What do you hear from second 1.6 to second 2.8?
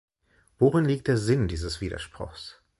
Widerspruchs?